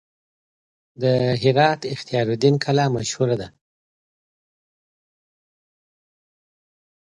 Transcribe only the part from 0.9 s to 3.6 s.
د هرات اختیار الدین کلا مشهوره ده